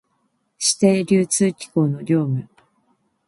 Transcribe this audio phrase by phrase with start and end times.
[0.57, 2.47] 指定流通機構の業務